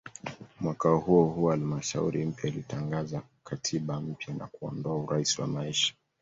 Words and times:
Mwaka 0.61 0.89
huohuo 0.89 1.51
halmashauri 1.51 2.25
mpya 2.25 2.49
ilitangaza 2.49 3.21
katiba 3.43 4.01
mpya 4.01 4.33
na 4.33 4.47
kuondoa 4.47 4.95
"urais 5.03 5.39
wa 5.39 5.47
maisha". 5.47 5.93